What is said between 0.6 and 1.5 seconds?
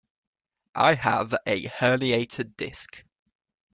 I have